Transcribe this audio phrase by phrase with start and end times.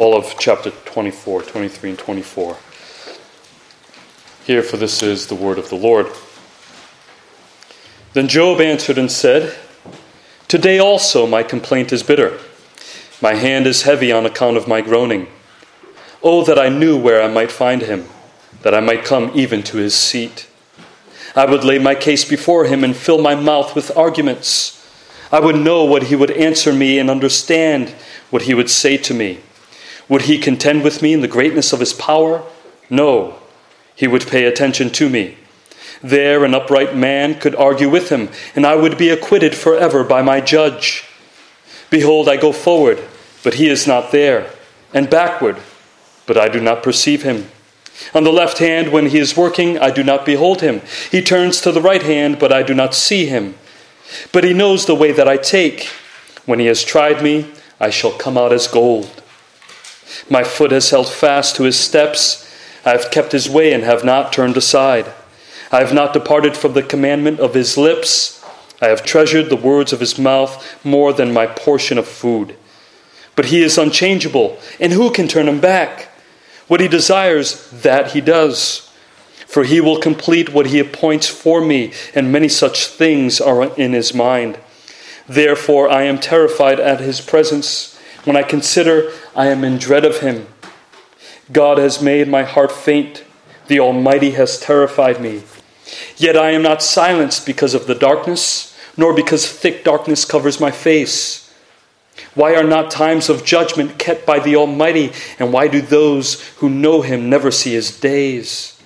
[0.00, 2.56] all of chapter 24, 23, and 24.
[4.46, 6.06] Here, for this is the word of the Lord.
[8.14, 9.54] Then Job answered and said,
[10.48, 12.38] Today also my complaint is bitter.
[13.20, 15.26] My hand is heavy on account of my groaning.
[16.22, 18.06] Oh, that I knew where I might find him,
[18.62, 20.48] that I might come even to his seat.
[21.36, 24.82] I would lay my case before him and fill my mouth with arguments.
[25.30, 27.90] I would know what he would answer me and understand
[28.30, 29.40] what he would say to me.
[30.10, 32.42] Would he contend with me in the greatness of his power?
[32.90, 33.38] No,
[33.94, 35.38] he would pay attention to me.
[36.02, 40.20] There, an upright man could argue with him, and I would be acquitted forever by
[40.20, 41.04] my judge.
[41.90, 42.98] Behold, I go forward,
[43.44, 44.50] but he is not there,
[44.92, 45.58] and backward,
[46.26, 47.48] but I do not perceive him.
[48.12, 50.80] On the left hand, when he is working, I do not behold him.
[51.10, 53.54] He turns to the right hand, but I do not see him.
[54.32, 55.84] But he knows the way that I take.
[56.46, 59.19] When he has tried me, I shall come out as gold.
[60.28, 62.46] My foot has held fast to his steps.
[62.84, 65.12] I have kept his way and have not turned aside.
[65.72, 68.44] I have not departed from the commandment of his lips.
[68.80, 72.56] I have treasured the words of his mouth more than my portion of food.
[73.36, 76.08] But he is unchangeable, and who can turn him back?
[76.66, 78.90] What he desires, that he does.
[79.46, 83.92] For he will complete what he appoints for me, and many such things are in
[83.92, 84.58] his mind.
[85.28, 87.89] Therefore, I am terrified at his presence.
[88.24, 90.46] When I consider, I am in dread of him.
[91.52, 93.24] God has made my heart faint.
[93.66, 95.42] The Almighty has terrified me.
[96.16, 100.70] Yet I am not silenced because of the darkness, nor because thick darkness covers my
[100.70, 101.52] face.
[102.34, 105.12] Why are not times of judgment kept by the Almighty?
[105.38, 108.80] And why do those who know him never see his days?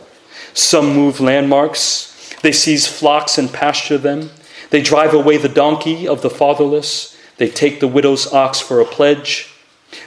[0.54, 4.30] Some move landmarks, they seize flocks and pasture them.
[4.70, 8.84] They drive away the donkey of the fatherless, they take the widow's ox for a
[8.84, 9.50] pledge.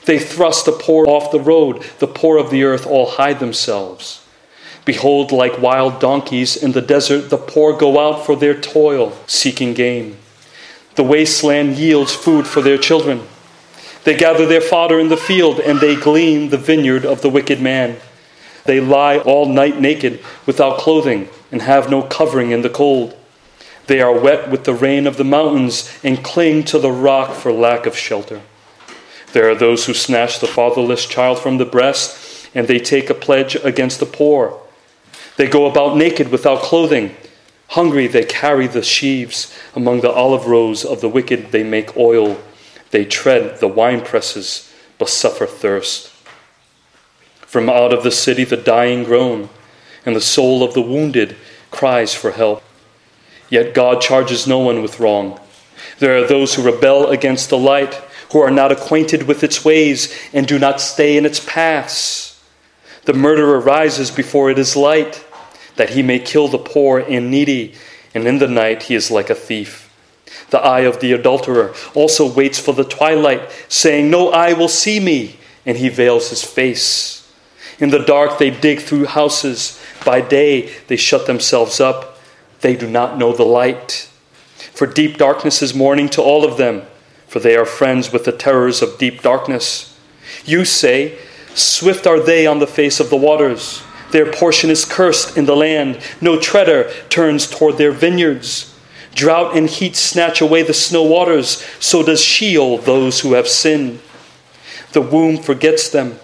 [0.06, 4.24] They thrust the poor off the road, the poor of the earth all hide themselves.
[4.86, 9.74] Behold, like wild donkeys in the desert, the poor go out for their toil, seeking
[9.74, 10.18] game.
[10.96, 13.28] The wasteland yields food for their children.
[14.06, 17.62] They gather their fodder in the field, and they glean the vineyard of the wicked
[17.62, 17.98] man.
[18.64, 23.14] They lie all night naked, without clothing, and have no covering in the cold.
[23.88, 27.52] They are wet with the rain of the mountains, and cling to the rock for
[27.52, 28.42] lack of shelter.
[29.34, 33.14] There are those who snatch the fatherless child from the breast, and they take a
[33.14, 34.60] pledge against the poor.
[35.36, 37.16] They go about naked without clothing
[37.70, 39.54] Hungry, they carry the sheaves.
[39.76, 42.40] Among the olive rows of the wicked, they make oil.
[42.92, 46.10] They tread the wine presses, but suffer thirst.
[47.42, 49.50] From out of the city, the dying groan,
[50.06, 51.36] and the soul of the wounded
[51.72, 52.64] cries for help.
[53.50, 55.40] Yet God charges no one with wrong.
[56.00, 57.94] There are those who rebel against the light,
[58.32, 62.44] who are not acquainted with its ways, and do not stay in its paths.
[63.06, 65.24] The murderer rises before it is light
[65.78, 67.74] that he may kill the poor and needy,
[68.14, 69.86] and in the night he is like a thief.
[70.50, 75.00] The eye of the adulterer also waits for the twilight, saying, No eye will see
[75.00, 77.32] me, and he veils his face.
[77.80, 82.17] In the dark they dig through houses, by day they shut themselves up.
[82.62, 84.10] They do not know the light.
[84.74, 86.84] For deep darkness is morning to all of them,
[87.28, 89.98] for they are friends with the terrors of deep darkness.
[90.46, 91.18] You say,
[91.54, 93.82] Swift are they on the face of the waters.
[94.12, 96.00] Their portion is cursed in the land.
[96.22, 98.74] No treader turns toward their vineyards.
[99.14, 101.66] Drought and heat snatch away the snow waters.
[101.80, 104.00] So does Sheol those who have sinned.
[104.94, 106.20] The womb forgets them.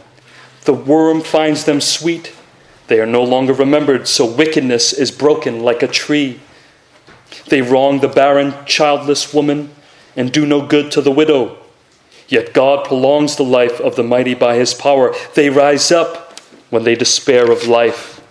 [0.65, 2.35] The worm finds them sweet.
[2.87, 6.39] They are no longer remembered, so wickedness is broken like a tree.
[7.47, 9.71] They wrong the barren, childless woman
[10.15, 11.57] and do no good to the widow.
[12.27, 15.13] Yet God prolongs the life of the mighty by his power.
[15.35, 16.39] They rise up
[16.69, 18.21] when they despair of life.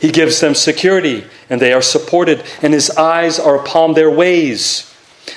[0.00, 4.92] He gives them security, and they are supported, and his eyes are upon their ways.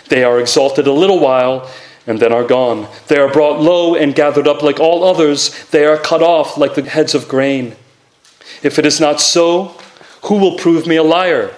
[0.09, 1.69] They are exalted a little while,
[2.05, 2.87] and then are gone.
[3.07, 5.65] They are brought low and gathered up like all others.
[5.67, 7.75] They are cut off like the heads of grain.
[8.63, 9.75] If it is not so,
[10.23, 11.53] who will prove me a liar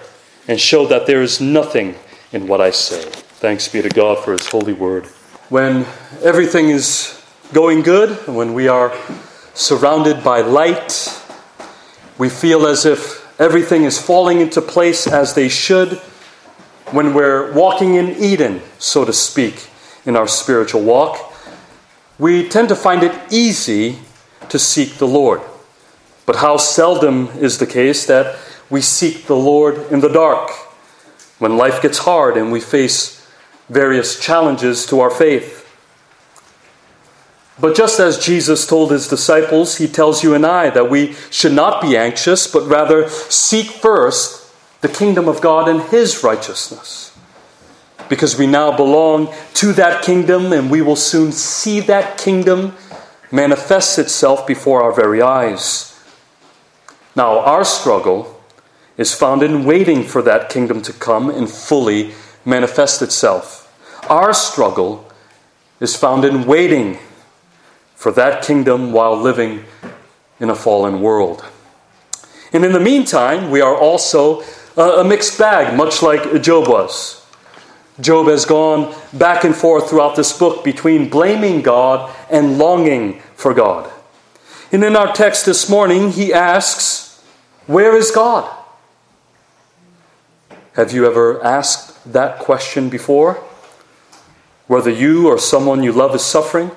[0.46, 1.96] and show that there is nothing
[2.32, 3.02] in what I say?
[3.40, 5.06] Thanks be to God for his holy word.
[5.48, 5.86] When
[6.22, 7.20] everything is
[7.52, 8.92] going good, when we are
[9.54, 11.16] surrounded by light.
[12.18, 15.94] We feel as if everything is falling into place as they should
[16.92, 19.68] when we're walking in Eden, so to speak,
[20.04, 21.18] in our spiritual walk.
[22.18, 23.98] We tend to find it easy
[24.48, 25.40] to seek the Lord.
[26.30, 28.38] But how seldom is the case that
[28.70, 30.52] we seek the Lord in the dark
[31.40, 33.28] when life gets hard and we face
[33.68, 35.68] various challenges to our faith.
[37.58, 41.52] But just as Jesus told his disciples, he tells you and I that we should
[41.52, 47.12] not be anxious, but rather seek first the kingdom of God and his righteousness.
[48.08, 52.76] Because we now belong to that kingdom and we will soon see that kingdom
[53.32, 55.89] manifest itself before our very eyes.
[57.16, 58.40] Now, our struggle
[58.96, 62.12] is found in waiting for that kingdom to come and fully
[62.44, 63.66] manifest itself.
[64.08, 65.10] Our struggle
[65.80, 66.98] is found in waiting
[67.94, 69.64] for that kingdom while living
[70.38, 71.44] in a fallen world.
[72.52, 74.42] And in the meantime, we are also
[74.76, 77.26] uh, a mixed bag, much like Job was.
[78.00, 83.52] Job has gone back and forth throughout this book between blaming God and longing for
[83.52, 83.90] God.
[84.72, 87.20] And in our text this morning, he asks,
[87.66, 88.48] Where is God?
[90.74, 93.42] Have you ever asked that question before?
[94.68, 96.70] Whether you or someone you love is suffering,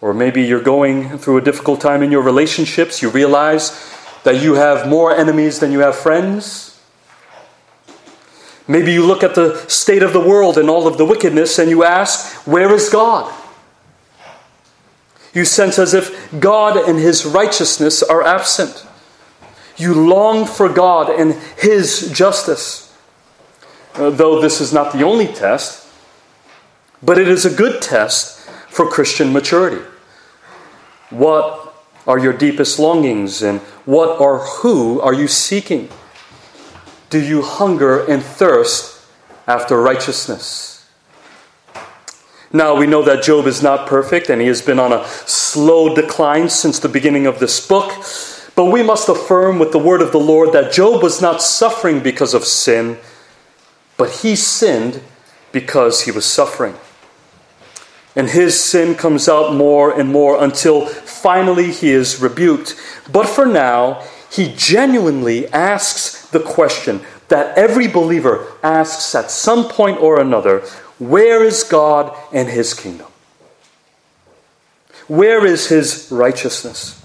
[0.00, 3.94] or maybe you're going through a difficult time in your relationships, you realize
[4.24, 6.80] that you have more enemies than you have friends.
[8.66, 11.70] Maybe you look at the state of the world and all of the wickedness and
[11.70, 13.32] you ask, Where is God?
[15.38, 18.84] You sense as if God and His righteousness are absent.
[19.76, 22.92] You long for God and His justice.
[23.94, 25.86] Uh, though this is not the only test,
[27.04, 29.80] but it is a good test for Christian maturity.
[31.10, 31.72] What
[32.04, 35.88] are your deepest longings and what or who are you seeking?
[37.10, 39.06] Do you hunger and thirst
[39.46, 40.77] after righteousness?
[42.52, 45.94] Now, we know that Job is not perfect and he has been on a slow
[45.94, 47.92] decline since the beginning of this book.
[48.54, 52.00] But we must affirm with the word of the Lord that Job was not suffering
[52.00, 52.98] because of sin,
[53.96, 55.02] but he sinned
[55.52, 56.74] because he was suffering.
[58.16, 62.74] And his sin comes out more and more until finally he is rebuked.
[63.12, 70.00] But for now, he genuinely asks the question that every believer asks at some point
[70.00, 70.64] or another
[70.98, 73.06] where is God and his kingdom?
[75.06, 77.02] Where is his righteousness?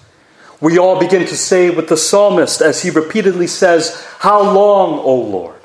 [0.59, 5.15] We all begin to say with the psalmist as he repeatedly says, How long, O
[5.15, 5.59] Lord?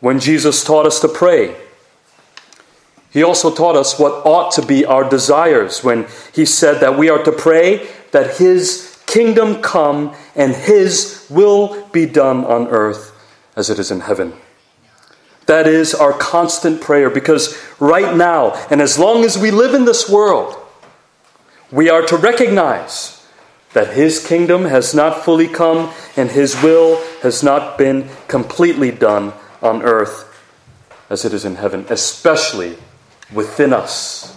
[0.00, 1.56] When Jesus taught us to pray,
[3.10, 7.08] he also taught us what ought to be our desires when he said that we
[7.08, 13.12] are to pray that his kingdom come and his will be done on earth
[13.56, 14.34] as it is in heaven.
[15.46, 19.84] That is our constant prayer because right now, and as long as we live in
[19.84, 20.56] this world,
[21.70, 23.24] we are to recognize
[23.72, 29.32] that his kingdom has not fully come and his will has not been completely done
[29.62, 30.26] on earth
[31.10, 32.76] as it is in heaven, especially
[33.32, 34.36] within us.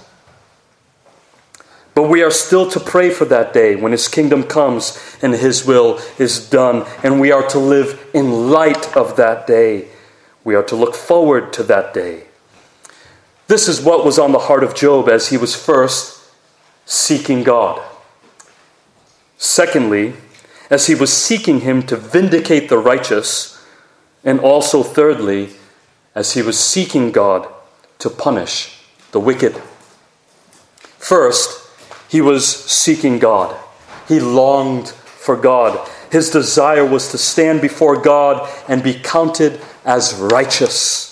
[1.93, 5.65] But we are still to pray for that day when His kingdom comes and His
[5.65, 6.85] will is done.
[7.03, 9.89] And we are to live in light of that day.
[10.49, 12.23] We are to look forward to that day.
[13.45, 16.27] This is what was on the heart of Job as he was first
[16.87, 17.79] seeking God.
[19.37, 20.15] Secondly,
[20.71, 23.63] as he was seeking Him to vindicate the righteous.
[24.23, 25.49] And also, thirdly,
[26.15, 27.47] as he was seeking God
[27.99, 28.81] to punish
[29.11, 29.55] the wicked.
[30.97, 31.69] First,
[32.09, 33.55] he was seeking God.
[34.07, 35.87] He longed for God.
[36.11, 41.09] His desire was to stand before God and be counted as righteous.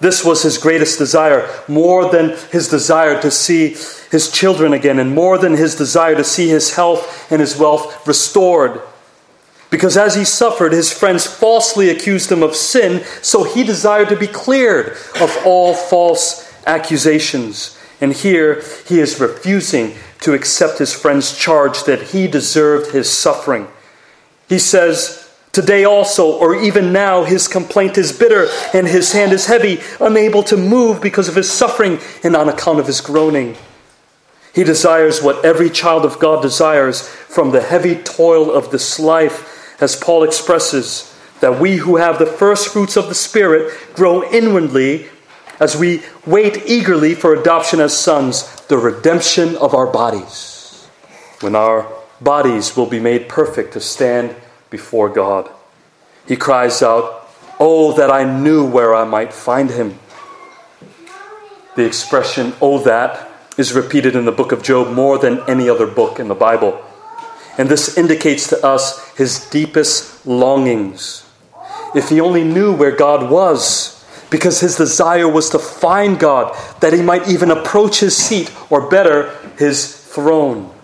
[0.00, 3.76] This was his greatest desire, more than his desire to see
[4.10, 8.06] his children again, and more than his desire to see his health and his wealth
[8.06, 8.82] restored.
[9.70, 14.16] Because as he suffered, his friends falsely accused him of sin, so he desired to
[14.16, 17.78] be cleared of all false accusations.
[18.00, 23.68] And here he is refusing to accept his friend's charge that he deserved his suffering.
[24.48, 25.25] He says,
[25.56, 30.42] Today also, or even now, his complaint is bitter and his hand is heavy, unable
[30.42, 33.56] to move because of his suffering and on account of his groaning.
[34.54, 39.80] He desires what every child of God desires from the heavy toil of this life,
[39.80, 45.06] as Paul expresses, that we who have the first fruits of the Spirit grow inwardly
[45.58, 50.86] as we wait eagerly for adoption as sons, the redemption of our bodies,
[51.40, 54.36] when our bodies will be made perfect to stand
[54.70, 55.50] before God.
[56.26, 59.98] He cries out, Oh, that I knew where I might find him.
[61.74, 65.86] The expression, oh, that, is repeated in the book of Job more than any other
[65.86, 66.82] book in the Bible.
[67.58, 71.26] And this indicates to us his deepest longings.
[71.94, 76.92] If he only knew where God was, because his desire was to find God, that
[76.92, 80.75] he might even approach his seat, or better, his throne.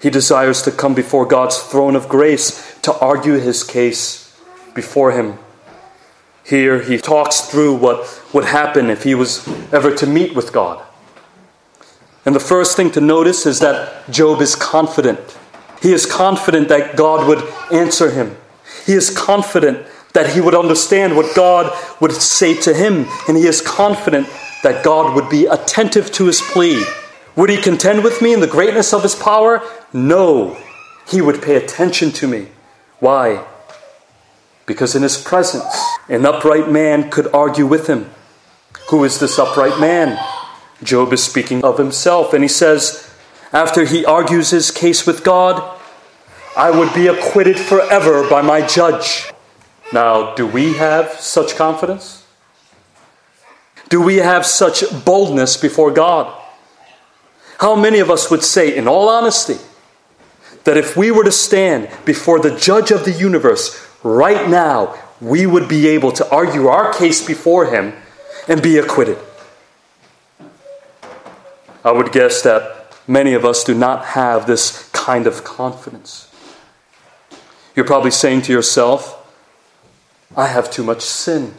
[0.00, 4.38] He desires to come before God's throne of grace to argue his case
[4.74, 5.38] before him.
[6.44, 10.84] Here he talks through what would happen if he was ever to meet with God.
[12.24, 15.18] And the first thing to notice is that Job is confident.
[15.80, 18.36] He is confident that God would answer him.
[18.84, 23.06] He is confident that he would understand what God would say to him.
[23.28, 24.28] And he is confident
[24.62, 26.84] that God would be attentive to his plea.
[27.36, 29.62] Would he contend with me in the greatness of his power?
[29.96, 30.56] No.
[31.08, 32.48] He would pay attention to me.
[33.00, 33.44] Why?
[34.66, 35.64] because in his presence,
[36.08, 38.10] an upright man could argue with him.
[38.90, 40.18] Who is this upright man?
[40.82, 43.08] Job is speaking of himself, and he says,
[43.52, 45.78] after he argues his case with God,
[46.56, 49.30] I would be acquitted forever by my judge.
[49.92, 52.26] Now, do we have such confidence?
[53.88, 56.32] Do we have such boldness before God?
[57.58, 59.58] How many of us would say, in all honesty,
[60.66, 65.46] that if we were to stand before the judge of the universe, right now, we
[65.46, 67.94] would be able to argue our case before him
[68.48, 69.16] and be acquitted.
[71.84, 76.28] I would guess that many of us do not have this kind of confidence.
[77.76, 79.22] You're probably saying to yourself,
[80.36, 81.54] I have too much sin.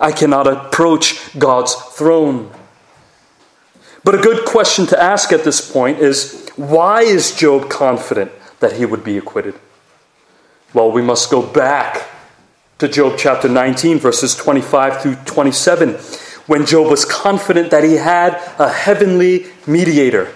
[0.00, 2.50] I cannot approach God's throne.
[4.02, 8.72] But a good question to ask at this point is why is Job confident that
[8.72, 9.54] he would be acquitted?
[10.72, 12.08] Well, we must go back
[12.78, 15.94] to Job chapter 19, verses 25 through 27,
[16.46, 20.32] when Job was confident that he had a heavenly mediator.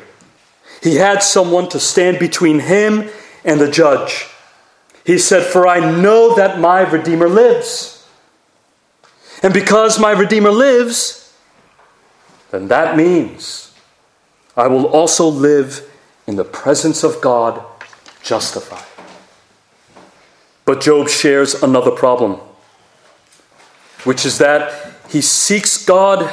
[0.82, 3.10] He had someone to stand between him
[3.44, 4.28] and the judge.
[5.04, 8.06] He said, For I know that my Redeemer lives.
[9.42, 11.34] And because my Redeemer lives,
[12.50, 13.72] then that means
[14.56, 15.89] I will also live
[16.30, 17.60] in the presence of God
[18.22, 18.86] justified.
[20.64, 22.38] But Job shares another problem,
[24.04, 26.30] which is that he seeks God,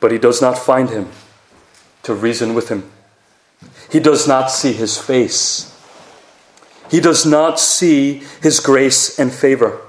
[0.00, 1.10] but he does not find him
[2.02, 2.90] to reason with him.
[3.88, 5.72] He does not see his face.
[6.90, 9.80] He does not see his grace and favor.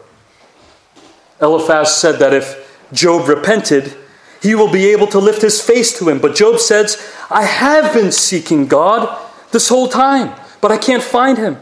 [1.41, 3.97] Eliphaz said that if Job repented,
[4.41, 6.19] he will be able to lift his face to him.
[6.19, 6.97] But Job says,
[7.29, 9.19] I have been seeking God
[9.51, 11.57] this whole time, but I can't find him.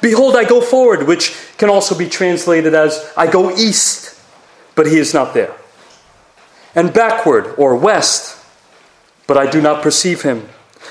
[0.00, 4.20] Behold, I go forward, which can also be translated as I go east,
[4.74, 5.54] but he is not there.
[6.74, 8.44] And backward, or west,
[9.26, 10.48] but I do not perceive him.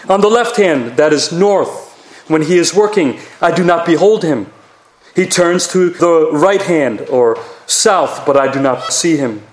[0.09, 1.91] On the left hand, that is north,
[2.27, 4.47] when he is working, I do not behold him.
[5.15, 9.43] He turns to the right hand, or south, but I do not see him.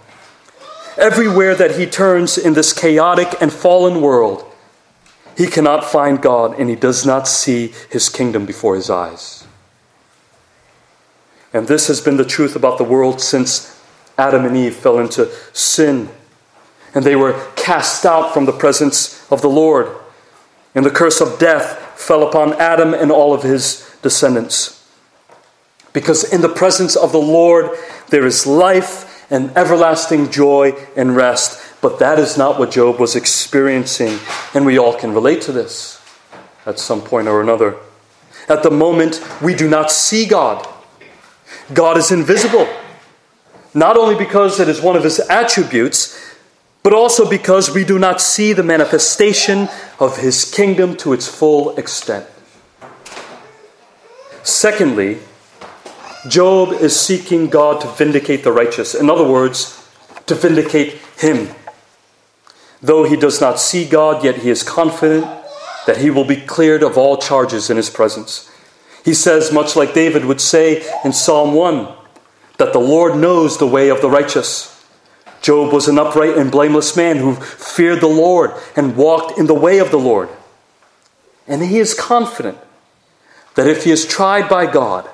[0.96, 4.44] Everywhere that he turns in this chaotic and fallen world,
[5.36, 9.46] he cannot find God and he does not see his kingdom before his eyes.
[11.52, 13.80] And this has been the truth about the world since
[14.16, 16.10] Adam and Eve fell into sin.
[16.94, 19.88] And they were cast out from the presence of the Lord.
[20.74, 24.76] And the curse of death fell upon Adam and all of his descendants.
[25.92, 27.70] Because in the presence of the Lord
[28.08, 31.60] there is life and everlasting joy and rest.
[31.80, 34.18] But that is not what Job was experiencing.
[34.54, 36.02] And we all can relate to this
[36.66, 37.76] at some point or another.
[38.48, 40.66] At the moment, we do not see God.
[41.72, 42.68] God is invisible.
[43.72, 46.18] Not only because it is one of his attributes,
[46.82, 49.68] but also because we do not see the manifestation
[49.98, 52.26] of his kingdom to its full extent.
[54.42, 55.18] Secondly,
[56.28, 58.94] Job is seeking God to vindicate the righteous.
[58.94, 59.76] In other words,
[60.26, 61.48] to vindicate him.
[62.82, 65.26] Though he does not see God, yet he is confident
[65.86, 68.50] that he will be cleared of all charges in his presence.
[69.04, 71.88] He says, much like David would say in Psalm 1,
[72.58, 74.84] that the Lord knows the way of the righteous.
[75.40, 79.54] Job was an upright and blameless man who feared the Lord and walked in the
[79.54, 80.28] way of the Lord.
[81.46, 82.58] And he is confident
[83.54, 85.08] that if he is tried by God,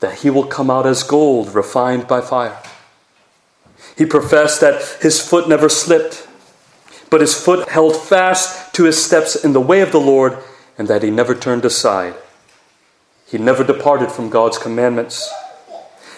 [0.00, 2.58] that he will come out as gold refined by fire.
[3.96, 6.28] He professed that his foot never slipped,
[7.10, 10.38] but his foot held fast to his steps in the way of the Lord,
[10.76, 12.14] and that he never turned aside.
[13.26, 15.28] He never departed from God's commandments.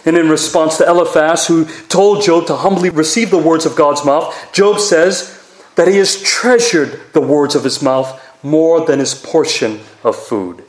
[0.05, 4.05] And in response to Eliphaz, who told Job to humbly receive the words of God's
[4.05, 5.37] mouth, Job says
[5.77, 10.65] that he has treasured the words of his mouth more than his portion of food.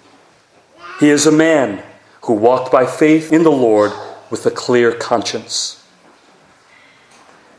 [0.99, 1.83] He is a man
[2.23, 3.91] who walked by faith in the Lord
[4.29, 5.83] with a clear conscience.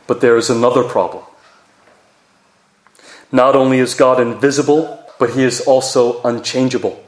[0.07, 1.23] But there is another problem.
[3.31, 7.03] Not only is God invisible, but he is also unchangeable.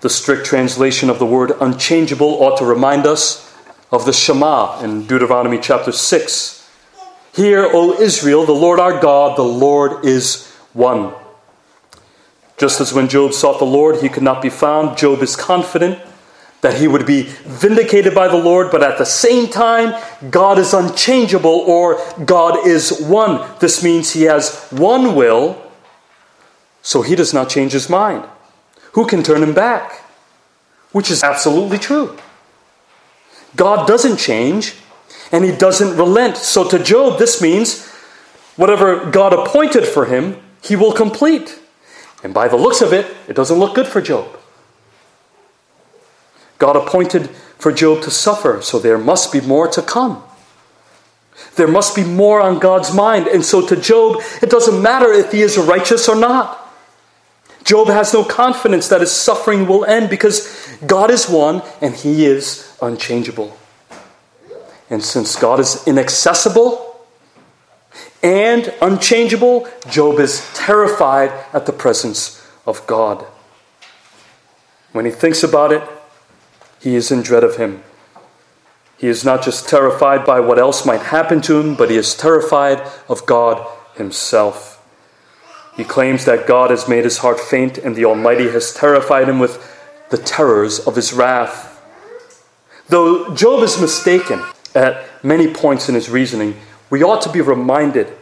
[0.00, 3.54] The strict translation of the word unchangeable ought to remind us
[3.90, 6.70] of the Shema in Deuteronomy chapter 6.
[7.32, 11.14] Hear, O Israel, the Lord our God, the Lord is one.
[12.56, 15.98] Just as when Job sought the Lord, he could not be found, Job is confident
[16.62, 19.94] that he would be vindicated by the Lord, but at the same time,
[20.30, 23.46] God is unchangeable or God is one.
[23.60, 25.62] This means he has one will,
[26.82, 28.24] so he does not change his mind.
[28.92, 30.02] Who can turn him back?
[30.92, 32.16] Which is absolutely true.
[33.54, 34.76] God doesn't change
[35.30, 36.36] and he doesn't relent.
[36.36, 37.86] So to Job, this means
[38.56, 41.58] whatever God appointed for him, he will complete.
[42.22, 44.26] And by the looks of it, it doesn't look good for Job.
[46.58, 50.22] God appointed for Job to suffer, so there must be more to come.
[51.56, 53.26] There must be more on God's mind.
[53.26, 56.62] And so to Job, it doesn't matter if he is righteous or not.
[57.62, 62.24] Job has no confidence that his suffering will end because God is one and he
[62.24, 63.58] is unchangeable.
[64.88, 66.95] And since God is inaccessible
[68.26, 73.24] and unchangeable, Job is terrified at the presence of God.
[74.90, 75.82] When he thinks about it,
[76.80, 77.84] he is in dread of him.
[78.98, 82.16] He is not just terrified by what else might happen to him, but he is
[82.16, 83.64] terrified of God
[83.94, 84.82] himself.
[85.76, 89.38] He claims that God has made his heart faint and the Almighty has terrified him
[89.38, 89.62] with
[90.10, 91.80] the terrors of his wrath.
[92.88, 94.42] Though Job is mistaken
[94.74, 96.56] at many points in his reasoning,
[96.90, 98.12] we ought to be reminded,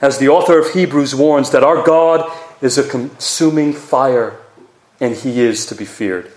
[0.00, 4.38] as the author of Hebrews warns, that our God is a consuming fire
[5.00, 6.30] and he is to be feared.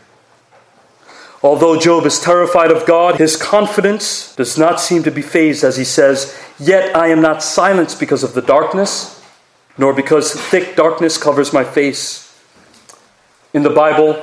[1.41, 5.77] Although Job is terrified of God, his confidence does not seem to be fazed as
[5.77, 9.19] he says, Yet I am not silenced because of the darkness
[9.79, 12.37] nor because thick darkness covers my face.
[13.53, 14.21] In the Bible,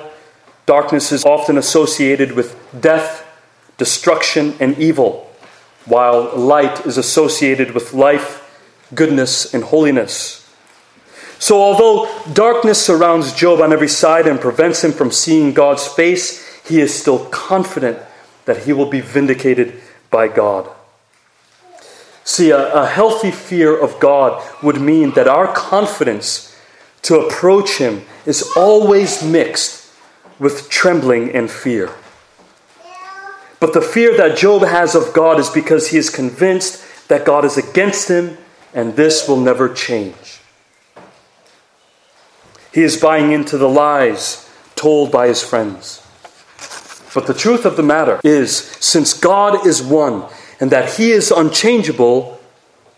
[0.66, 3.26] darkness is often associated with death,
[3.78, 5.25] destruction, and evil,
[5.86, 8.42] while light is associated with life,
[8.94, 10.42] goodness, and holiness.
[11.38, 16.44] So, although darkness surrounds Job on every side and prevents him from seeing God's face,
[16.66, 17.98] he is still confident
[18.46, 20.70] that he will be vindicated by God.
[22.24, 26.56] See, a, a healthy fear of God would mean that our confidence
[27.02, 29.92] to approach Him is always mixed
[30.40, 31.92] with trembling and fear.
[33.58, 37.44] But the fear that Job has of God is because he is convinced that God
[37.44, 38.36] is against him
[38.74, 40.40] and this will never change.
[42.72, 46.06] He is buying into the lies told by his friends.
[47.14, 50.26] But the truth of the matter is, since God is one
[50.60, 52.38] and that he is unchangeable,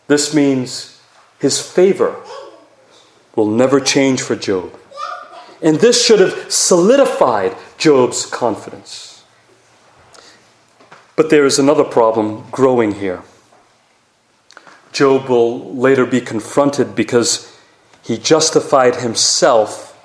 [0.08, 1.00] this means
[1.38, 2.16] his favor
[3.36, 4.76] will never change for Job.
[5.62, 9.07] And this should have solidified Job's confidence.
[11.18, 13.22] But there is another problem growing here.
[14.92, 17.58] Job will later be confronted because
[18.04, 19.98] he justified himself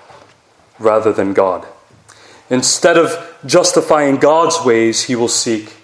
[0.79, 1.67] rather than God.
[2.49, 5.75] Instead of justifying God's ways, he will seek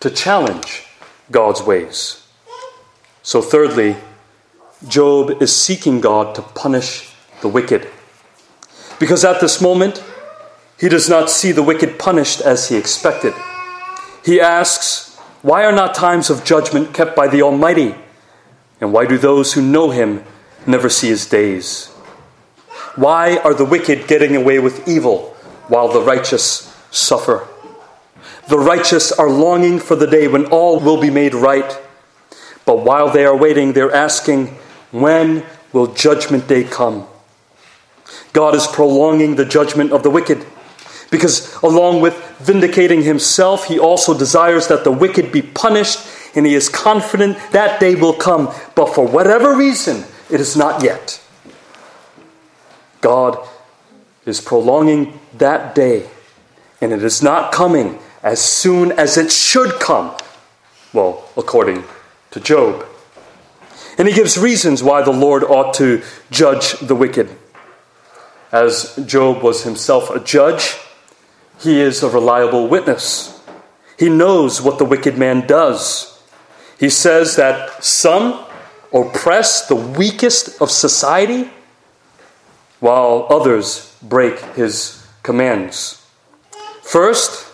[0.00, 0.86] to challenge
[1.30, 2.26] God's ways.
[3.22, 3.96] So, thirdly,
[4.88, 7.86] Job is seeking God to punish the wicked.
[8.98, 10.02] Because at this moment,
[10.78, 13.34] he does not see the wicked punished as he expected.
[14.24, 17.94] He asks, Why are not times of judgment kept by the Almighty?
[18.80, 20.24] And why do those who know him
[20.66, 21.88] never see his days?
[22.96, 25.34] Why are the wicked getting away with evil
[25.68, 27.46] while the righteous suffer?
[28.48, 31.78] The righteous are longing for the day when all will be made right.
[32.66, 34.48] But while they are waiting, they're asking,
[34.90, 37.06] when will judgment day come?
[38.32, 40.44] God is prolonging the judgment of the wicked.
[41.10, 45.98] Because along with vindicating himself, he also desires that the wicked be punished,
[46.36, 48.54] and he is confident that day will come.
[48.76, 51.20] But for whatever reason, it is not yet.
[53.00, 53.38] God
[54.24, 56.08] is prolonging that day,
[56.80, 60.16] and it is not coming as soon as it should come.
[60.92, 61.84] Well, according
[62.30, 62.86] to Job.
[63.98, 67.30] And he gives reasons why the Lord ought to judge the wicked.
[68.52, 70.76] As Job was himself a judge,
[71.60, 73.40] he is a reliable witness.
[73.98, 76.22] He knows what the wicked man does.
[76.78, 78.44] He says that some
[78.92, 81.50] oppress the weakest of society,
[82.80, 86.04] while others break his commands.
[86.82, 87.46] First,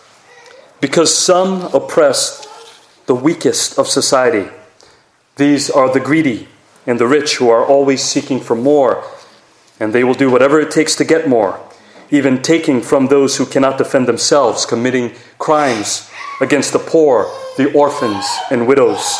[0.79, 2.45] Because some oppress
[3.07, 4.49] the weakest of society.
[5.37, 6.47] These are the greedy
[6.85, 9.03] and the rich who are always seeking for more,
[9.79, 11.59] and they will do whatever it takes to get more,
[12.09, 16.09] even taking from those who cannot defend themselves, committing crimes
[16.41, 19.19] against the poor, the orphans, and widows.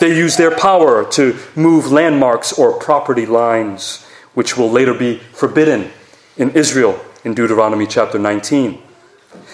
[0.00, 5.90] They use their power to move landmarks or property lines, which will later be forbidden
[6.36, 8.82] in Israel in Deuteronomy chapter 19.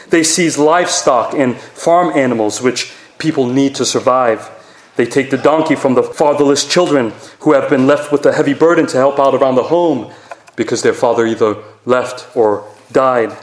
[0.08, 4.50] They seize livestock and farm animals which people need to survive.
[4.96, 8.54] They take the donkey from the fatherless children who have been left with a heavy
[8.54, 10.12] burden to help out around the home
[10.60, 13.34] because their father either left or died.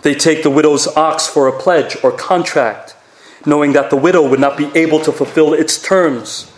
[0.00, 2.96] They take the widow's ox for a pledge or contract,
[3.44, 6.50] knowing that the widow would not be able to fulfill its terms.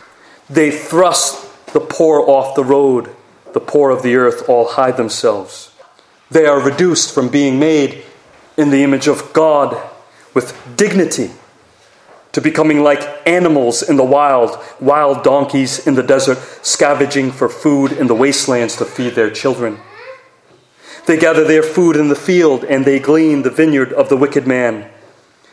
[0.49, 3.11] They thrust the poor off the road.
[3.53, 5.75] The poor of the earth all hide themselves.
[6.31, 8.05] They are reduced from being made
[8.57, 9.77] in the image of God
[10.35, 11.33] with dignity
[12.33, 17.93] to becoming like animals in the wild, wild donkeys in the desert, scavenging for food
[17.93, 19.79] in the wastelands to feed their children.
[21.07, 24.47] They gather their food in the field and they glean the vineyard of the wicked
[24.47, 24.89] man.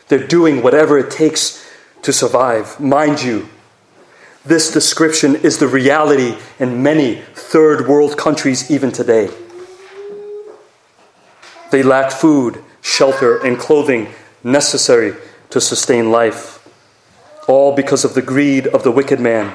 [0.08, 1.66] They're doing whatever it takes
[2.02, 2.78] to survive.
[2.78, 3.48] Mind you,
[4.44, 9.30] this description is the reality in many third world countries even today.
[11.70, 14.08] They lack food, shelter, and clothing
[14.42, 15.14] necessary
[15.50, 16.57] to sustain life,
[17.48, 19.52] all because of the greed of the wicked man.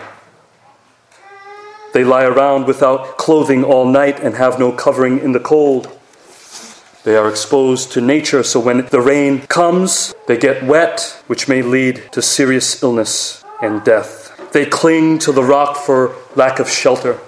[1.93, 5.87] They lie around without clothing all night and have no covering in the cold.
[7.03, 11.61] They are exposed to nature, so when the rain comes, they get wet, which may
[11.61, 14.51] lead to serious illness and death.
[14.53, 17.19] They cling to the rock for lack of shelter.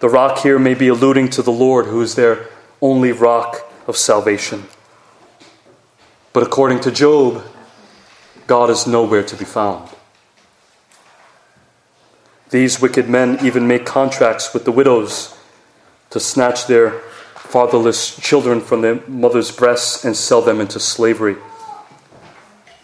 [0.00, 2.46] The rock here may be alluding to the Lord, who is their
[2.80, 4.64] only rock of salvation.
[6.32, 7.42] But according to Job,
[8.48, 9.90] God is nowhere to be found.
[12.48, 15.36] These wicked men even make contracts with the widows
[16.08, 16.92] to snatch their
[17.34, 21.36] fatherless children from their mother's breasts and sell them into slavery.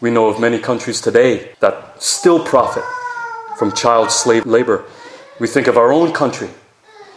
[0.03, 2.85] We know of many countries today that still profit
[3.57, 4.85] from child slave labor.
[5.40, 6.50] We think of our own country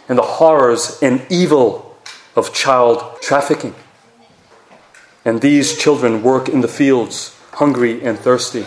[0.08, 1.98] and the horrors and evil
[2.34, 3.74] of child trafficking.
[5.22, 8.64] And these children work in the fields, hungry and thirsty,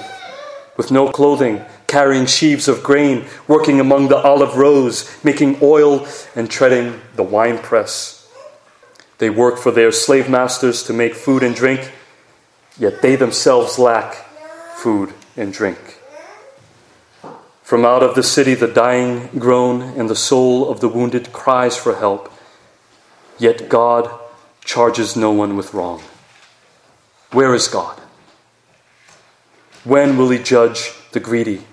[0.76, 6.50] with no clothing, carrying sheaves of grain, working among the olive rows, making oil and
[6.50, 8.30] treading the winepress.
[9.18, 11.94] They work for their slave masters to make food and drink,
[12.78, 14.16] yet they themselves lack
[14.76, 16.00] food and drink.
[17.64, 21.78] From out of the city the dying groan, and the soul of the wounded cries
[21.78, 22.30] for help.
[23.40, 24.12] Yet God
[24.66, 26.02] charges no one with wrong.
[27.32, 28.01] Where is God?
[29.84, 31.64] When will He judge the greedy?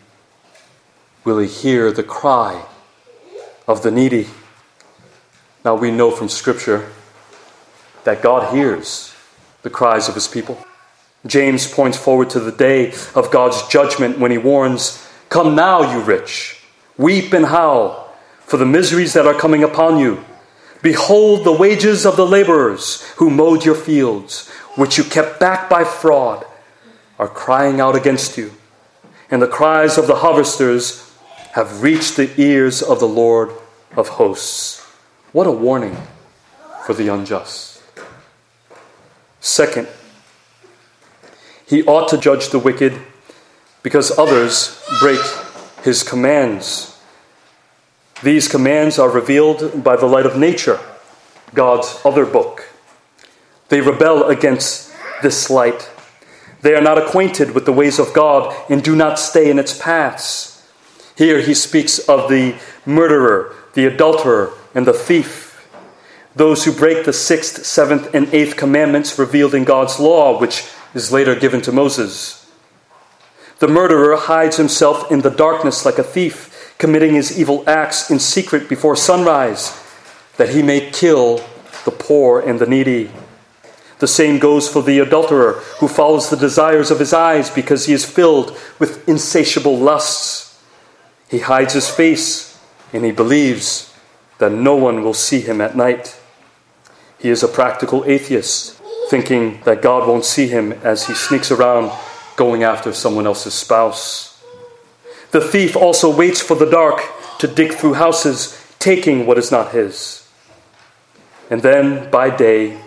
[1.25, 2.65] Will He hear the cry
[3.67, 4.29] of the needy?
[5.65, 6.91] Now we know from Scripture
[8.05, 9.15] that God hears
[9.63, 10.65] the cries of His people.
[11.27, 16.01] James points forward to the day of God's judgment when he warns Come now, you
[16.01, 16.63] rich,
[16.97, 20.25] weep and howl for the miseries that are coming upon you.
[20.81, 25.85] Behold the wages of the laborers who mowed your fields, which you kept back by
[25.85, 26.47] fraud,
[27.19, 28.53] are crying out against you.
[29.31, 31.13] And the cries of the harvesters
[31.53, 33.51] have reached the ears of the Lord
[33.97, 34.81] of hosts.
[35.33, 35.97] What a warning
[36.87, 37.83] for the unjust.
[39.41, 39.89] Second,
[41.67, 42.99] he ought to judge the wicked
[43.83, 45.21] because others break
[45.83, 46.99] his commands.
[48.23, 50.81] These commands are revealed by the light of nature,
[51.55, 52.69] God's other book.
[53.69, 55.91] They rebel against this light.
[56.63, 59.79] They are not acquainted with the ways of God and do not stay in its
[59.79, 60.67] paths.
[61.17, 65.69] Here he speaks of the murderer, the adulterer, and the thief.
[66.35, 71.13] Those who break the sixth, seventh, and eighth commandments revealed in God's law, which is
[71.13, 72.49] later given to Moses.
[73.59, 78.21] The murderer hides himself in the darkness like a thief, committing his evil acts in
[78.21, 79.77] secret before sunrise,
[80.37, 81.39] that he may kill
[81.85, 83.11] the poor and the needy.
[83.99, 87.93] The same goes for the adulterer, who follows the desires of his eyes because he
[87.93, 90.63] is filled with insatiable lusts.
[91.29, 92.59] He hides his face,
[92.93, 93.93] and he believes
[94.39, 96.19] that no one will see him at night.
[97.19, 98.81] He is a practical atheist,
[99.11, 101.91] thinking that God won't see him as he sneaks around
[102.37, 104.41] going after someone else's spouse.
[105.33, 107.03] The thief also waits for the dark
[107.39, 110.27] to dig through houses, taking what is not his.
[111.51, 112.79] And then by day,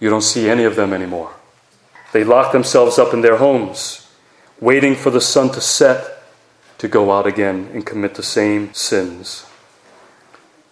[0.00, 1.32] you don't see any of them anymore.
[2.12, 4.08] They lock themselves up in their homes,
[4.60, 6.24] waiting for the sun to set
[6.78, 9.46] to go out again and commit the same sins.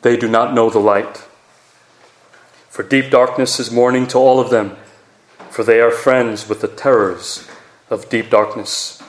[0.03, 1.25] They do not know the light.
[2.71, 4.77] For deep darkness is morning to all of them,
[5.51, 7.49] for they are friends with the terrors
[7.91, 9.03] of deep darkness.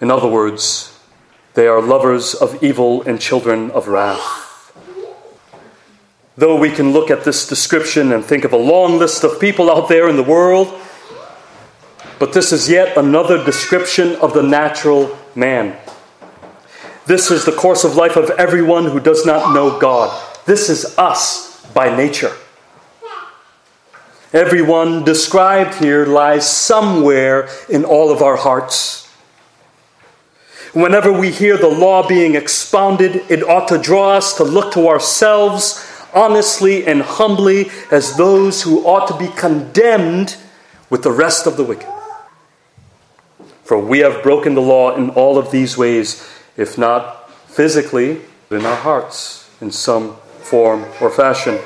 [0.00, 0.98] In other words,
[1.54, 4.49] they are lovers of evil and children of wrath.
[6.40, 9.70] Though we can look at this description and think of a long list of people
[9.70, 10.74] out there in the world,
[12.18, 15.76] but this is yet another description of the natural man.
[17.04, 20.18] This is the course of life of everyone who does not know God.
[20.46, 22.32] This is us by nature.
[24.32, 29.12] Everyone described here lies somewhere in all of our hearts.
[30.72, 34.88] Whenever we hear the law being expounded, it ought to draw us to look to
[34.88, 40.36] ourselves honestly and humbly as those who ought to be condemned
[40.88, 41.88] with the rest of the wicked.
[43.64, 48.20] For we have broken the law in all of these ways, if not physically,
[48.50, 51.58] in our hearts, in some form or fashion.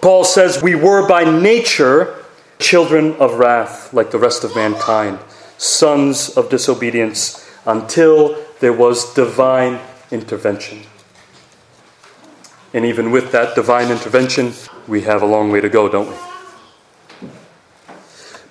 [0.00, 2.24] Paul says we were by nature
[2.58, 5.18] children of wrath, like the rest of mankind,
[5.58, 9.80] sons of disobedience, until there was divine
[10.12, 10.82] intervention.
[12.76, 14.52] And even with that divine intervention,
[14.86, 17.28] we have a long way to go, don't we?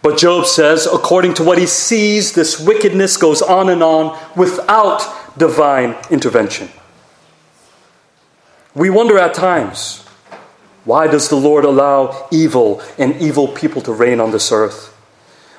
[0.02, 5.38] But Job says, according to what he sees, this wickedness goes on and on without
[5.38, 6.70] divine intervention.
[8.74, 10.04] We wonder at times,
[10.86, 14.92] why does the Lord allow evil and evil people to reign on this earth?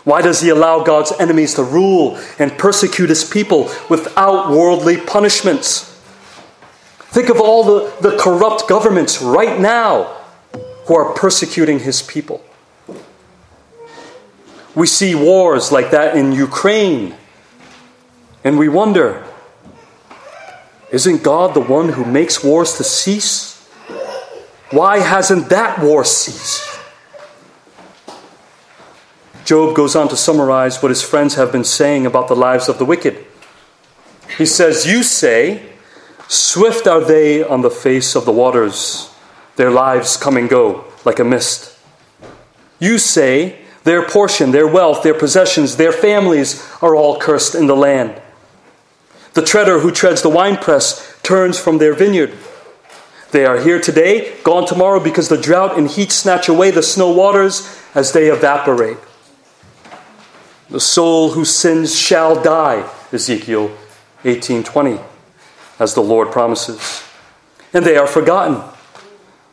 [0.03, 5.96] Why does he allow God's enemies to rule and persecute his people without worldly punishments?
[7.17, 10.05] Think of all the, the corrupt governments right now
[10.85, 12.45] who are persecuting his people.
[14.75, 17.15] We see wars like that in Ukraine,
[18.45, 19.25] and we wonder
[20.93, 23.67] isn't God the one who makes wars to cease?
[24.71, 26.69] Why hasn't that war ceased?
[29.47, 32.77] Job goes on to summarize what his friends have been saying about the lives of
[32.77, 33.25] the wicked.
[34.37, 35.76] He says, You say,
[36.29, 39.15] Swift are they on the face of the waters,
[39.57, 41.79] their lives come and go like a mist.
[42.79, 47.77] You say, their portion, their wealth, their possessions, their families are all cursed in the
[47.77, 48.21] land.
[49.35, 52.33] The treader who treads the winepress turns from their vineyard.
[53.31, 57.13] They are here today, gone tomorrow, because the drought and heat snatch away the snow
[57.13, 58.99] waters as they evaporate.
[60.71, 63.71] The soul who sins shall die, Ezekiel
[64.25, 65.16] 18:20
[65.79, 67.05] as the Lord promises.
[67.73, 68.63] And they are forgotten.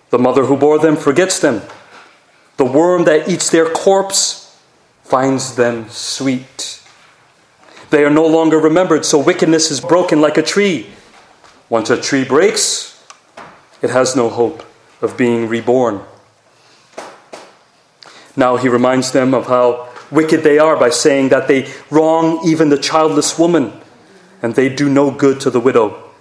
[0.09, 1.61] The mother who bore them forgets them.
[2.57, 4.59] The worm that eats their corpse
[5.03, 6.81] finds them sweet.
[7.89, 10.89] They are no longer remembered, so wickedness is broken like a tree.
[11.69, 13.03] Once a tree breaks,
[13.81, 14.63] it has no hope
[15.01, 16.01] of being reborn.
[18.35, 22.69] Now he reminds them of how wicked they are by saying that they wrong even
[22.69, 23.73] the childless woman
[24.41, 26.11] and they do no good to the widow.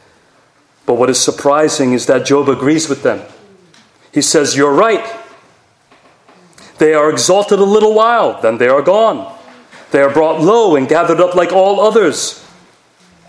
[0.93, 3.27] But what is surprising is that Job agrees with them.
[4.13, 5.03] He says, You're right.
[6.77, 9.35] They are exalted a little while, then they are gone.
[9.91, 12.47] They are brought low and gathered up like all others.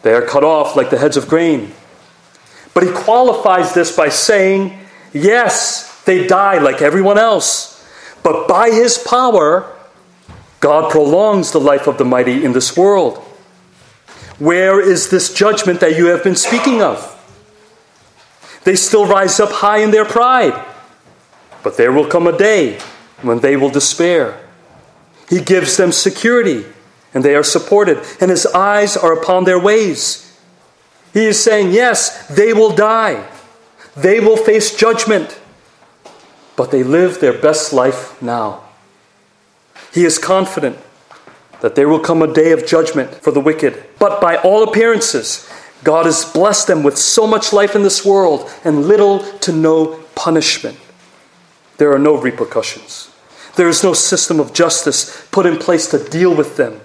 [0.02, 1.72] They are cut off like the heads of grain.
[2.74, 4.78] But he qualifies this by saying,
[5.14, 7.82] Yes, they die like everyone else,
[8.24, 9.74] but by his power,
[10.60, 13.20] God prolongs the life of the mighty in this world.
[14.38, 17.12] Where is this judgment that you have been speaking of?
[18.64, 20.66] They still rise up high in their pride.
[21.64, 22.80] But there will come a day
[23.22, 24.40] when they will despair.
[25.30, 26.66] He gives them security,
[27.14, 30.38] and they are supported, and his eyes are upon their ways.
[31.14, 33.28] He is saying, Yes, they will die,
[33.96, 35.40] they will face judgment,
[36.56, 38.64] but they live their best life now.
[39.94, 40.78] He is confident
[41.62, 45.50] that there will come a day of judgment for the wicked, but by all appearances,
[45.84, 50.04] God has blessed them with so much life in this world and little to no
[50.16, 50.80] punishment.
[51.78, 53.10] There are no repercussions.
[53.56, 56.82] There is no system of justice put in place to deal with them.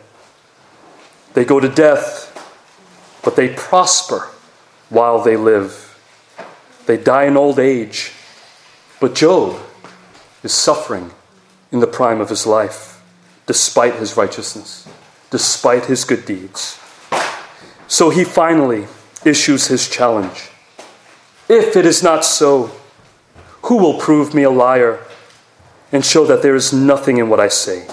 [1.34, 2.34] They go to death,
[3.22, 4.28] but they prosper
[4.88, 5.84] while they live.
[6.86, 8.12] They die in old age.
[9.00, 9.60] But Job
[10.42, 11.12] is suffering
[11.70, 13.02] in the prime of his life,
[13.46, 14.88] despite his righteousness,
[15.30, 16.78] despite his good deeds.
[17.88, 18.86] So he finally
[19.24, 20.50] issues his challenge.
[21.48, 22.70] If it is not so,
[23.62, 25.00] who will prove me a liar
[25.90, 27.88] and show that there is nothing in what I say?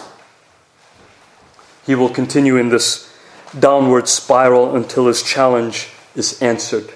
[1.85, 3.11] he will continue in this
[3.57, 6.91] downward spiral until his challenge is answered.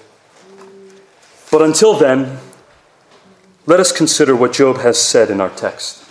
[1.51, 2.39] But until then,
[3.65, 6.03] let us consider what Job has said in our text.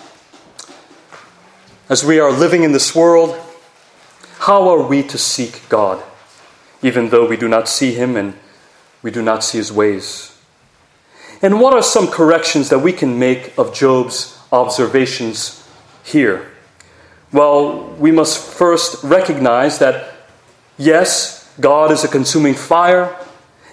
[1.89, 3.37] As we are living in this world,
[4.41, 6.03] how are we to seek God,
[6.83, 8.35] even though we do not see him and
[9.03, 10.37] we do not see his ways?
[11.41, 15.67] And what are some corrections that we can make of Job's observations
[16.03, 16.51] here?
[17.33, 20.15] Well, we must first recognize that,
[20.77, 23.15] yes, God is a consuming fire,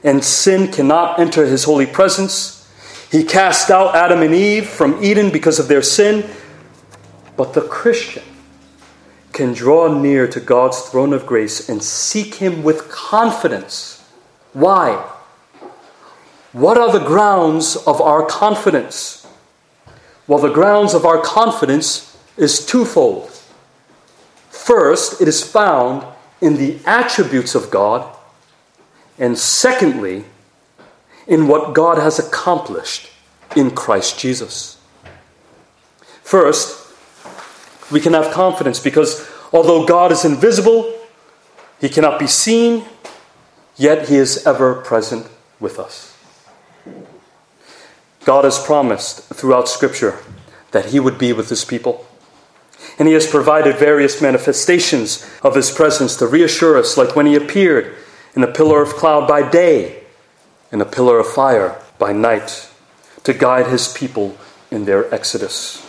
[0.03, 2.69] and sin cannot enter his holy presence.
[3.11, 6.29] He cast out Adam and Eve from Eden because of their sin.
[7.37, 8.23] But the Christian
[9.35, 14.01] can draw near to God's throne of grace and seek him with confidence.
[14.53, 15.11] Why?
[16.53, 19.27] What are the grounds of our confidence?
[20.25, 23.29] Well, the grounds of our confidence is twofold.
[24.49, 26.05] First, it is found
[26.39, 28.17] in the attributes of God,
[29.19, 30.23] and secondly,
[31.27, 33.11] in what God has accomplished
[33.53, 34.77] in Christ Jesus.
[36.23, 36.84] First,
[37.91, 40.93] we can have confidence because although God is invisible,
[41.79, 42.85] he cannot be seen,
[43.75, 45.27] yet he is ever present
[45.59, 46.15] with us.
[48.25, 50.19] God has promised throughout Scripture
[50.71, 52.05] that He would be with His people.
[52.97, 57.35] And He has provided various manifestations of His presence to reassure us, like when He
[57.35, 57.95] appeared
[58.35, 60.03] in a pillar of cloud by day
[60.71, 62.69] and a pillar of fire by night,
[63.23, 64.35] to guide His people
[64.71, 65.85] in their exodus.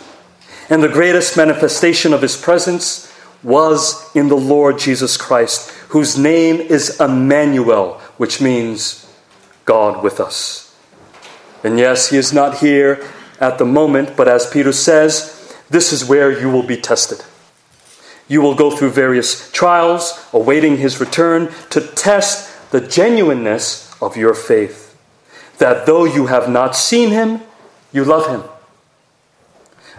[0.69, 6.59] And the greatest manifestation of His presence was in the Lord Jesus Christ, whose name
[6.59, 9.07] is Emmanuel, which means
[9.65, 10.75] God with us.
[11.63, 13.05] And yes, he is not here
[13.39, 17.23] at the moment, but as Peter says, this is where you will be tested.
[18.27, 24.33] You will go through various trials, awaiting his return to test the genuineness of your
[24.33, 24.97] faith.
[25.59, 27.41] That though you have not seen him,
[27.91, 28.43] you love him.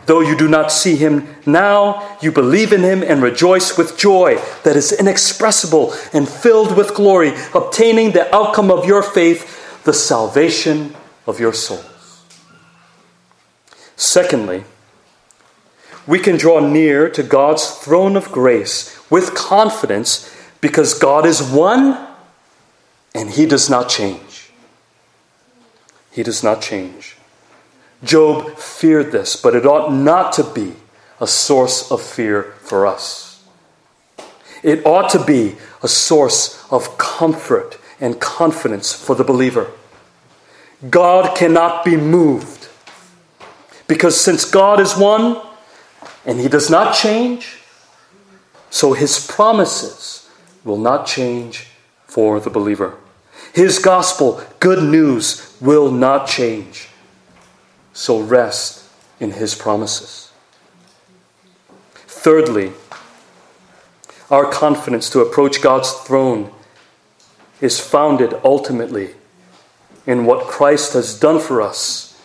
[0.08, 4.36] Though you do not see him now, you believe in him and rejoice with joy
[4.64, 10.96] that is inexpressible and filled with glory, obtaining the outcome of your faith, the salvation
[11.26, 12.24] of your souls.
[13.96, 14.64] Secondly,
[16.06, 21.98] we can draw near to God's throne of grace with confidence because God is one
[23.14, 24.48] and He does not change.
[26.10, 27.17] He does not change.
[28.02, 30.74] Job feared this, but it ought not to be
[31.20, 33.44] a source of fear for us.
[34.62, 39.70] It ought to be a source of comfort and confidence for the believer.
[40.90, 42.68] God cannot be moved.
[43.88, 45.40] Because since God is one
[46.24, 47.58] and He does not change,
[48.70, 50.30] so His promises
[50.64, 51.68] will not change
[52.06, 52.96] for the believer.
[53.54, 56.87] His gospel, good news, will not change.
[57.98, 58.84] So rest
[59.18, 60.30] in His promises.
[62.06, 62.70] Thirdly,
[64.30, 66.52] our confidence to approach God's throne
[67.60, 69.16] is founded ultimately
[70.06, 72.22] in what Christ has done for us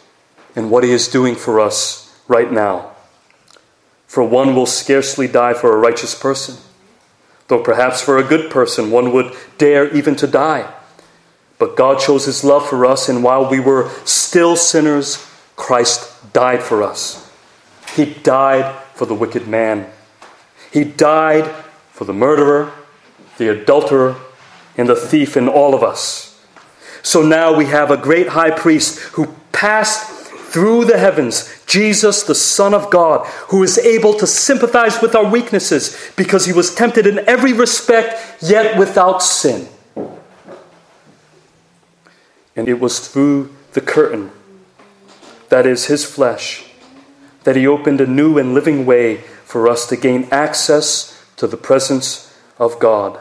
[0.55, 2.91] and what he is doing for us right now.
[4.05, 6.57] For one will scarcely die for a righteous person,
[7.47, 10.71] though perhaps for a good person one would dare even to die.
[11.57, 15.27] But God shows his love for us, and while we were still sinners,
[15.63, 17.31] Christ died for us.
[17.95, 19.89] He died for the wicked man.
[20.73, 21.47] He died
[21.89, 22.73] for the murderer,
[23.37, 24.17] the adulterer,
[24.77, 26.37] and the thief in all of us.
[27.01, 30.05] So now we have a great high priest who passed
[30.51, 35.31] through the heavens, Jesus, the Son of God, who is able to sympathize with our
[35.31, 39.69] weaknesses because he was tempted in every respect, yet without sin.
[42.53, 44.29] And it was through the curtain,
[45.53, 46.65] that is his flesh,
[47.43, 51.55] that he opened a new and living way for us to gain access to the
[51.55, 53.19] presence of God.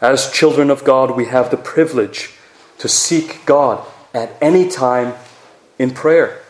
[0.00, 2.32] As children of God, we have the privilege
[2.78, 5.14] to seek God at any time
[5.78, 6.42] in prayer.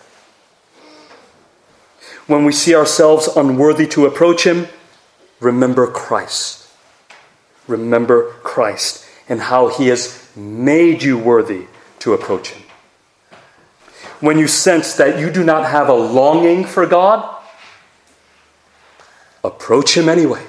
[2.26, 4.68] When we see ourselves unworthy to approach Him,
[5.40, 6.66] remember Christ.
[7.68, 11.66] Remember Christ and how He has made you worthy
[11.98, 12.69] to approach Him.
[14.20, 17.36] When you sense that you do not have a longing for God,
[19.42, 20.44] approach Him anyway.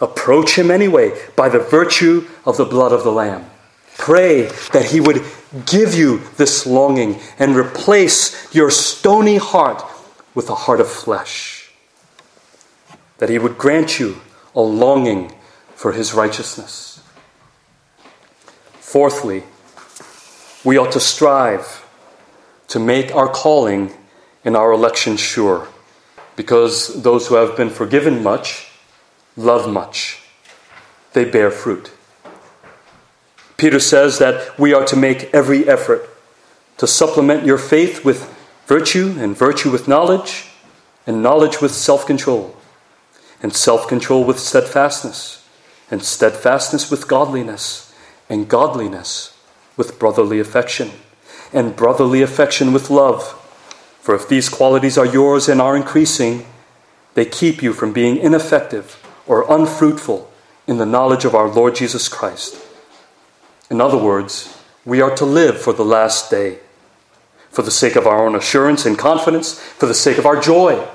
[0.00, 3.48] Approach him anyway by the virtue of the blood of the Lamb.
[3.96, 5.24] Pray that he would
[5.64, 9.82] give you this longing and replace your stony heart
[10.34, 11.70] with a heart of flesh.
[13.18, 14.20] that He would grant you
[14.54, 15.32] a longing
[15.74, 17.02] for His righteousness.
[18.74, 19.44] Fourthly,
[20.64, 21.85] we ought to strive
[22.68, 23.92] to make our calling
[24.44, 25.68] and our election sure,
[26.36, 28.70] because those who have been forgiven much
[29.36, 30.22] love much.
[31.12, 31.90] They bear fruit.
[33.56, 36.08] Peter says that we are to make every effort
[36.76, 38.32] to supplement your faith with
[38.66, 40.50] virtue, and virtue with knowledge,
[41.06, 42.56] and knowledge with self control,
[43.42, 45.46] and self control with steadfastness,
[45.90, 47.94] and steadfastness with godliness,
[48.28, 49.38] and godliness
[49.76, 50.90] with brotherly affection,
[51.52, 53.22] and brotherly affection with love.
[54.00, 56.46] For if these qualities are yours and are increasing,
[57.14, 60.30] they keep you from being ineffective or unfruitful
[60.66, 62.62] in the knowledge of our Lord Jesus Christ.
[63.70, 66.58] In other words, we are to live for the last day,
[67.50, 70.86] for the sake of our own assurance and confidence, for the sake of our joy.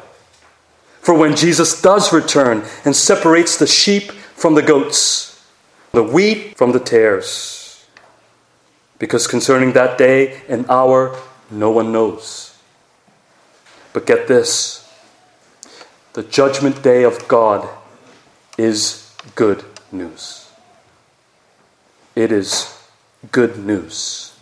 [1.01, 5.43] For when Jesus does return and separates the sheep from the goats,
[5.91, 7.60] the wheat from the tares,
[9.01, 12.55] because concerning that day and hour, no one knows.
[13.93, 14.87] But get this
[16.13, 17.67] the judgment day of God
[18.59, 20.51] is good news.
[22.15, 22.77] It is
[23.31, 24.37] good news.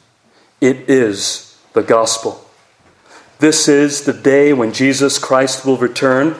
[0.59, 2.43] It is the gospel.
[3.39, 6.35] This is the day when Jesus Christ will return,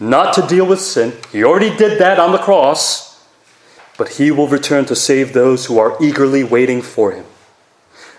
[0.00, 1.12] not to deal with sin.
[1.32, 3.22] He already did that on the cross,
[3.98, 7.26] but he will return to save those who are eagerly waiting for him.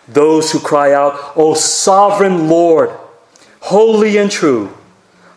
[0.10, 2.90] Those who cry out, O sovereign Lord,
[3.62, 4.76] holy and true,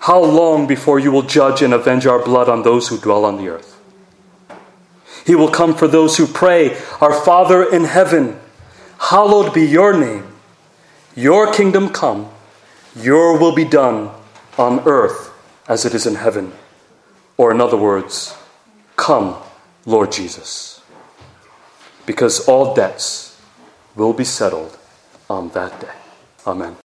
[0.00, 3.36] how long before you will judge and avenge our blood on those who dwell on
[3.36, 3.78] the earth?
[5.24, 8.40] He will come for those who pray, Our Father in heaven,
[8.98, 10.26] hallowed be your name.
[11.14, 12.30] Your kingdom come,
[12.96, 14.10] your will be done
[14.58, 15.30] on earth
[15.68, 16.52] as it is in heaven.
[17.36, 18.36] Or, in other words,
[18.96, 19.36] come,
[19.84, 20.80] Lord Jesus.
[22.06, 23.31] Because all debts
[23.96, 24.78] will be settled
[25.28, 25.94] on that day.
[26.46, 26.81] Amen.